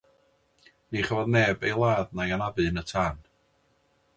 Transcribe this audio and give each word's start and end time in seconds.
Ni 0.95 1.03
chafodd 1.09 1.29
neb 1.35 1.65
ei 1.69 1.75
ladd 1.83 2.15
na'i 2.21 2.33
anafu 2.39 2.67
yn 2.71 2.83
y 2.83 2.85
tân. 2.93 3.21